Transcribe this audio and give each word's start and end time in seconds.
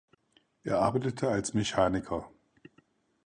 Er 0.63 0.79
arbeitete 0.79 1.29
als 1.29 1.53
Mechaniker. 1.53 2.31